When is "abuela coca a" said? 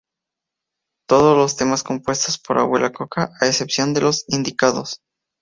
2.57-3.45